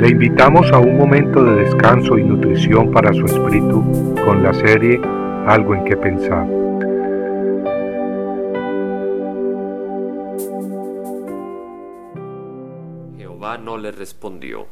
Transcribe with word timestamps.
Le 0.00 0.08
invitamos 0.08 0.72
a 0.72 0.78
un 0.78 0.96
momento 0.96 1.44
de 1.44 1.56
descanso 1.64 2.16
y 2.16 2.24
nutrición 2.24 2.90
para 2.90 3.12
su 3.12 3.26
espíritu 3.26 4.14
con 4.24 4.42
la 4.42 4.54
serie 4.54 4.98
Algo 5.46 5.74
en 5.74 5.84
que 5.84 5.94
pensar. 5.94 6.46
Jehová 13.18 13.58
no 13.58 13.76
le 13.76 13.92
respondió. 13.92 14.68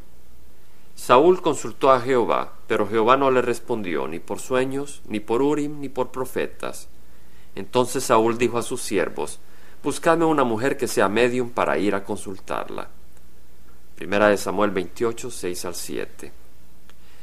Saúl 0.95 1.43
consultó 1.43 1.93
a 1.93 2.01
Jehová, 2.01 2.55
pero 2.67 2.89
Jehová 2.89 3.19
no 3.19 3.31
le 3.31 3.43
respondió 3.43 4.09
ni 4.09 4.21
por 4.21 4.39
sueños, 4.39 5.03
ni 5.07 5.21
por 5.21 5.43
Urim, 5.43 5.79
ni 5.81 5.91
por 5.91 6.09
profetas. 6.09 6.89
Entonces 7.55 8.03
Saúl 8.03 8.39
dijo 8.39 8.57
a 8.57 8.63
sus 8.63 8.81
siervos, 8.81 9.41
Buscadme 9.83 10.25
una 10.25 10.45
mujer 10.45 10.79
que 10.79 10.89
sea 10.89 11.11
medium 11.11 11.51
para 11.51 11.77
ir 11.77 11.95
a 11.95 12.03
consultarla. 12.03 12.89
Primera 13.99 14.29
de 14.29 14.37
Samuel 14.37 14.71
28, 14.71 15.29
6 15.29 15.65
al 15.65 15.75
7. 15.75 16.33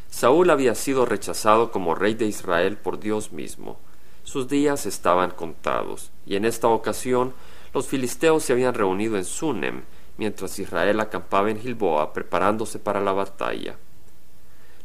Saúl 0.09 0.49
había 0.49 0.75
sido 0.75 1.05
rechazado 1.05 1.71
como 1.71 1.95
rey 1.95 2.15
de 2.15 2.25
Israel 2.25 2.75
por 2.75 2.99
Dios 2.99 3.31
mismo. 3.31 3.79
Sus 4.25 4.49
días 4.49 4.85
estaban 4.85 5.31
contados, 5.31 6.11
y 6.25 6.35
en 6.35 6.43
esta 6.43 6.67
ocasión 6.67 7.34
los 7.73 7.88
filisteos 7.88 8.43
se 8.43 8.51
habían 8.51 8.73
reunido 8.73 9.15
en 9.15 9.23
Sunem, 9.23 9.84
mientras 10.17 10.59
Israel 10.59 10.99
acampaba 10.99 11.49
en 11.49 11.61
Gilboa 11.61 12.11
preparándose 12.11 12.77
para 12.77 12.99
la 12.99 13.13
batalla. 13.13 13.77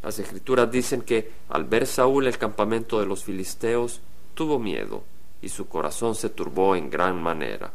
Las 0.00 0.16
escrituras 0.20 0.70
dicen 0.70 1.02
que 1.02 1.32
al 1.48 1.64
ver 1.64 1.88
Saúl 1.88 2.28
el 2.28 2.38
campamento 2.38 3.00
de 3.00 3.06
los 3.06 3.24
filisteos, 3.24 4.00
tuvo 4.34 4.60
miedo, 4.60 5.02
y 5.42 5.48
su 5.48 5.66
corazón 5.66 6.14
se 6.14 6.28
turbó 6.28 6.76
en 6.76 6.88
gran 6.88 7.20
manera. 7.20 7.72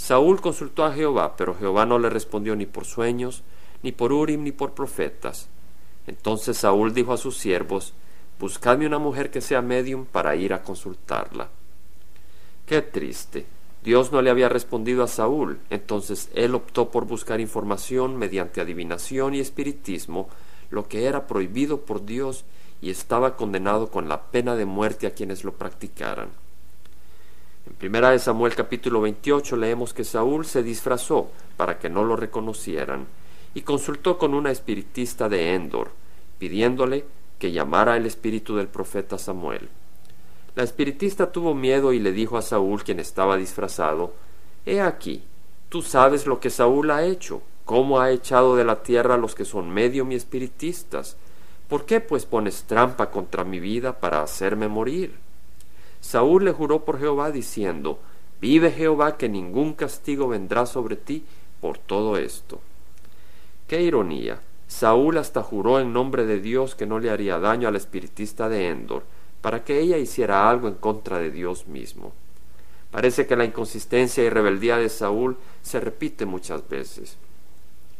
Saúl 0.00 0.40
consultó 0.40 0.86
a 0.86 0.94
Jehová, 0.94 1.36
pero 1.36 1.54
Jehová 1.54 1.84
no 1.84 1.98
le 1.98 2.08
respondió 2.08 2.56
ni 2.56 2.64
por 2.64 2.86
sueños, 2.86 3.42
ni 3.82 3.92
por 3.92 4.14
Urim, 4.14 4.42
ni 4.42 4.50
por 4.50 4.72
profetas. 4.72 5.50
Entonces 6.06 6.56
Saúl 6.56 6.94
dijo 6.94 7.12
a 7.12 7.18
sus 7.18 7.36
siervos, 7.36 7.92
Buscadme 8.38 8.86
una 8.86 8.98
mujer 8.98 9.30
que 9.30 9.42
sea 9.42 9.60
medium 9.60 10.06
para 10.06 10.34
ir 10.36 10.54
a 10.54 10.62
consultarla. 10.62 11.50
Qué 12.64 12.80
triste. 12.80 13.44
Dios 13.84 14.10
no 14.10 14.22
le 14.22 14.30
había 14.30 14.48
respondido 14.48 15.04
a 15.04 15.06
Saúl, 15.06 15.60
entonces 15.68 16.30
él 16.32 16.54
optó 16.54 16.90
por 16.90 17.04
buscar 17.04 17.38
información 17.38 18.16
mediante 18.16 18.62
adivinación 18.62 19.34
y 19.34 19.40
espiritismo, 19.40 20.30
lo 20.70 20.88
que 20.88 21.04
era 21.04 21.26
prohibido 21.26 21.82
por 21.82 22.06
Dios 22.06 22.46
y 22.80 22.88
estaba 22.88 23.36
condenado 23.36 23.90
con 23.90 24.08
la 24.08 24.30
pena 24.30 24.56
de 24.56 24.64
muerte 24.64 25.06
a 25.06 25.12
quienes 25.12 25.44
lo 25.44 25.52
practicaran. 25.52 26.30
En 27.70 27.76
primera 27.76 28.10
de 28.10 28.18
Samuel 28.18 28.56
capítulo 28.56 29.00
28 29.00 29.56
leemos 29.56 29.94
que 29.94 30.02
Saúl 30.02 30.44
se 30.44 30.64
disfrazó 30.64 31.30
para 31.56 31.78
que 31.78 31.88
no 31.88 32.02
lo 32.04 32.16
reconocieran 32.16 33.06
y 33.54 33.62
consultó 33.62 34.18
con 34.18 34.34
una 34.34 34.50
espiritista 34.50 35.28
de 35.28 35.54
Endor, 35.54 35.92
pidiéndole 36.38 37.04
que 37.38 37.52
llamara 37.52 37.96
el 37.96 38.06
espíritu 38.06 38.56
del 38.56 38.66
profeta 38.66 39.18
Samuel. 39.18 39.68
La 40.56 40.64
espiritista 40.64 41.30
tuvo 41.30 41.54
miedo 41.54 41.92
y 41.92 42.00
le 42.00 42.10
dijo 42.10 42.36
a 42.36 42.42
Saúl, 42.42 42.82
quien 42.82 42.98
estaba 42.98 43.36
disfrazado, 43.36 44.14
He 44.66 44.80
aquí, 44.80 45.22
tú 45.68 45.80
sabes 45.80 46.26
lo 46.26 46.40
que 46.40 46.50
Saúl 46.50 46.90
ha 46.90 47.04
hecho, 47.04 47.40
cómo 47.64 48.00
ha 48.00 48.10
echado 48.10 48.56
de 48.56 48.64
la 48.64 48.82
tierra 48.82 49.14
a 49.14 49.18
los 49.18 49.36
que 49.36 49.44
son 49.44 49.70
medio 49.70 50.04
mi 50.04 50.16
espiritistas. 50.16 51.16
¿Por 51.68 51.86
qué 51.86 52.00
pues 52.00 52.26
pones 52.26 52.64
trampa 52.64 53.12
contra 53.12 53.44
mi 53.44 53.60
vida 53.60 54.00
para 54.00 54.22
hacerme 54.22 54.66
morir? 54.66 55.29
Saúl 56.00 56.44
le 56.44 56.52
juró 56.52 56.84
por 56.84 56.98
Jehová 56.98 57.30
diciendo, 57.30 57.98
Vive 58.40 58.70
Jehová 58.70 59.16
que 59.18 59.28
ningún 59.28 59.74
castigo 59.74 60.28
vendrá 60.28 60.64
sobre 60.66 60.96
ti 60.96 61.24
por 61.60 61.78
todo 61.78 62.16
esto. 62.16 62.60
Qué 63.68 63.82
ironía. 63.82 64.40
Saúl 64.66 65.18
hasta 65.18 65.42
juró 65.42 65.78
en 65.78 65.92
nombre 65.92 66.24
de 66.24 66.40
Dios 66.40 66.74
que 66.74 66.86
no 66.86 66.98
le 66.98 67.10
haría 67.10 67.38
daño 67.38 67.68
al 67.68 67.76
espiritista 67.76 68.48
de 68.48 68.68
Endor, 68.68 69.02
para 69.42 69.64
que 69.64 69.80
ella 69.80 69.98
hiciera 69.98 70.48
algo 70.48 70.68
en 70.68 70.74
contra 70.74 71.18
de 71.18 71.30
Dios 71.30 71.66
mismo. 71.66 72.12
Parece 72.90 73.26
que 73.26 73.36
la 73.36 73.44
inconsistencia 73.44 74.24
y 74.24 74.30
rebeldía 74.30 74.76
de 74.76 74.88
Saúl 74.88 75.36
se 75.62 75.80
repite 75.80 76.24
muchas 76.24 76.68
veces. 76.68 77.16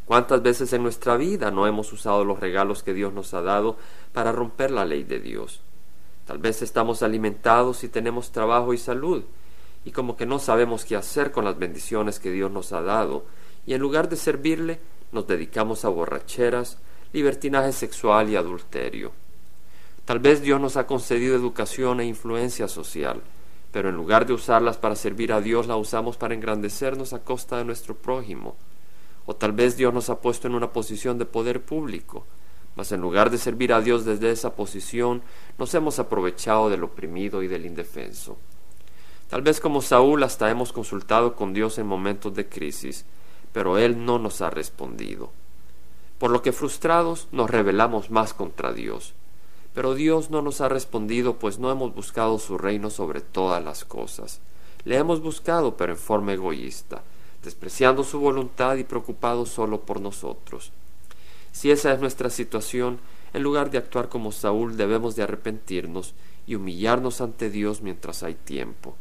¿Cuántas 0.06 0.42
veces 0.42 0.72
en 0.72 0.82
nuestra 0.82 1.16
vida 1.16 1.50
no 1.50 1.66
hemos 1.66 1.92
usado 1.92 2.24
los 2.24 2.40
regalos 2.40 2.82
que 2.82 2.94
Dios 2.94 3.12
nos 3.12 3.32
ha 3.34 3.42
dado 3.42 3.76
para 4.12 4.32
romper 4.32 4.70
la 4.70 4.84
ley 4.84 5.04
de 5.04 5.20
Dios? 5.20 5.60
Tal 6.30 6.38
vez 6.38 6.62
estamos 6.62 7.02
alimentados 7.02 7.82
y 7.82 7.88
tenemos 7.88 8.30
trabajo 8.30 8.72
y 8.72 8.78
salud, 8.78 9.24
y 9.84 9.90
como 9.90 10.16
que 10.16 10.26
no 10.26 10.38
sabemos 10.38 10.84
qué 10.84 10.94
hacer 10.94 11.32
con 11.32 11.44
las 11.44 11.58
bendiciones 11.58 12.20
que 12.20 12.30
Dios 12.30 12.52
nos 12.52 12.72
ha 12.72 12.82
dado, 12.82 13.24
y 13.66 13.74
en 13.74 13.80
lugar 13.80 14.08
de 14.08 14.14
servirle, 14.14 14.78
nos 15.10 15.26
dedicamos 15.26 15.84
a 15.84 15.88
borracheras, 15.88 16.78
libertinaje 17.12 17.72
sexual 17.72 18.30
y 18.30 18.36
adulterio. 18.36 19.10
Tal 20.04 20.20
vez 20.20 20.40
Dios 20.40 20.60
nos 20.60 20.76
ha 20.76 20.86
concedido 20.86 21.34
educación 21.34 21.98
e 21.98 22.06
influencia 22.06 22.68
social, 22.68 23.20
pero 23.72 23.88
en 23.88 23.96
lugar 23.96 24.24
de 24.24 24.32
usarlas 24.32 24.76
para 24.76 24.94
servir 24.94 25.32
a 25.32 25.40
Dios, 25.40 25.66
la 25.66 25.74
usamos 25.74 26.16
para 26.16 26.34
engrandecernos 26.34 27.12
a 27.12 27.24
costa 27.24 27.56
de 27.58 27.64
nuestro 27.64 27.96
prójimo. 27.96 28.54
O 29.26 29.34
tal 29.34 29.50
vez 29.50 29.76
Dios 29.76 29.92
nos 29.92 30.08
ha 30.10 30.20
puesto 30.20 30.46
en 30.46 30.54
una 30.54 30.70
posición 30.70 31.18
de 31.18 31.24
poder 31.24 31.60
público, 31.60 32.24
en 32.92 33.00
lugar 33.00 33.30
de 33.30 33.38
servir 33.38 33.72
a 33.72 33.80
Dios 33.80 34.04
desde 34.04 34.30
esa 34.30 34.54
posición, 34.54 35.22
nos 35.58 35.74
hemos 35.74 35.98
aprovechado 35.98 36.70
del 36.70 36.84
oprimido 36.84 37.42
y 37.42 37.48
del 37.48 37.66
indefenso. 37.66 38.38
Tal 39.28 39.42
vez 39.42 39.60
como 39.60 39.82
Saúl 39.82 40.22
hasta 40.24 40.50
hemos 40.50 40.72
consultado 40.72 41.36
con 41.36 41.52
Dios 41.52 41.78
en 41.78 41.86
momentos 41.86 42.34
de 42.34 42.48
crisis, 42.48 43.04
pero 43.52 43.78
Él 43.78 44.04
no 44.04 44.18
nos 44.18 44.40
ha 44.40 44.50
respondido. 44.50 45.30
Por 46.18 46.30
lo 46.30 46.42
que 46.42 46.52
frustrados 46.52 47.28
nos 47.30 47.50
rebelamos 47.50 48.10
más 48.10 48.34
contra 48.34 48.72
Dios. 48.72 49.14
Pero 49.74 49.94
Dios 49.94 50.30
no 50.30 50.42
nos 50.42 50.60
ha 50.60 50.68
respondido, 50.68 51.36
pues 51.36 51.58
no 51.58 51.70
hemos 51.70 51.94
buscado 51.94 52.38
su 52.38 52.58
reino 52.58 52.90
sobre 52.90 53.20
todas 53.20 53.62
las 53.62 53.84
cosas. 53.84 54.40
Le 54.84 54.96
hemos 54.96 55.20
buscado, 55.20 55.76
pero 55.76 55.92
en 55.92 55.98
forma 55.98 56.32
egoísta, 56.32 57.02
despreciando 57.44 58.02
su 58.02 58.18
voluntad 58.18 58.76
y 58.76 58.84
preocupados 58.84 59.50
solo 59.50 59.82
por 59.82 60.00
nosotros. 60.00 60.72
Si 61.52 61.70
esa 61.70 61.92
es 61.92 62.00
nuestra 62.00 62.30
situación, 62.30 63.00
en 63.32 63.42
lugar 63.42 63.70
de 63.70 63.78
actuar 63.78 64.08
como 64.08 64.32
Saúl 64.32 64.76
debemos 64.76 65.16
de 65.16 65.22
arrepentirnos 65.22 66.14
y 66.46 66.54
humillarnos 66.54 67.20
ante 67.20 67.50
Dios 67.50 67.80
mientras 67.82 68.22
hay 68.22 68.34
tiempo. 68.34 68.96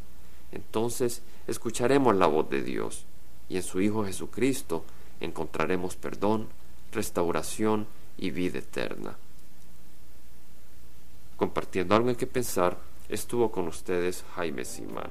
Entonces 0.52 1.22
escucharemos 1.46 2.14
la 2.16 2.26
voz 2.26 2.48
de 2.50 2.62
Dios 2.62 3.04
y 3.48 3.56
en 3.56 3.62
su 3.62 3.80
Hijo 3.80 4.04
Jesucristo 4.04 4.84
encontraremos 5.20 5.96
perdón, 5.96 6.48
restauración 6.92 7.86
y 8.18 8.30
vida 8.30 8.58
eterna. 8.58 9.16
Compartiendo 11.36 11.94
algo 11.94 12.10
en 12.10 12.16
que 12.16 12.26
pensar, 12.26 12.78
estuvo 13.08 13.50
con 13.50 13.66
ustedes 13.66 14.24
Jaime 14.34 14.64
Simán. 14.64 15.10